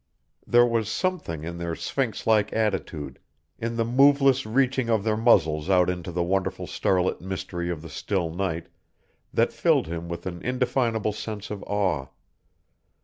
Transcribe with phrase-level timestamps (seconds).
[0.47, 3.19] There was something in their sphynx like attitude,
[3.59, 7.87] in the moveless reaching of their muzzles out into the wonderful starlit mystery of the
[7.89, 8.65] still night
[9.31, 12.07] that filled him with an indefinable sense of awe.